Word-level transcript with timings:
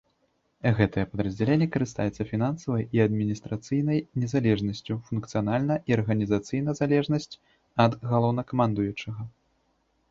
Гэтае 0.77 1.03
падраздзяленне 1.11 1.67
карыстаецца 1.75 2.21
фінансавай 2.31 2.83
і 2.97 3.03
адміністрацыйнай 3.07 3.99
незалежнасцю, 4.25 4.93
функцыянальна 5.11 5.75
і 5.93 5.99
арганізацыйна 6.01 6.71
залежнасць 6.83 7.33
ад 7.87 7.91
галоўнакамандуючага. 8.13 9.21